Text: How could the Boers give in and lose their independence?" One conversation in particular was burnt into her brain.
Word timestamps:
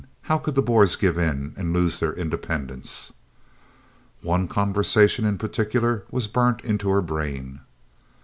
How 0.23 0.39
could 0.39 0.55
the 0.55 0.63
Boers 0.63 0.95
give 0.95 1.19
in 1.19 1.53
and 1.55 1.73
lose 1.73 1.99
their 1.99 2.13
independence?" 2.13 3.13
One 4.23 4.47
conversation 4.47 5.25
in 5.25 5.37
particular 5.37 6.05
was 6.09 6.25
burnt 6.25 6.61
into 6.61 6.89
her 6.89 7.03
brain. 7.03 7.59